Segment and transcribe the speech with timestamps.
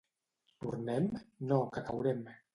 [0.65, 1.05] —Tornem?
[1.19, 2.27] —No, que caurem.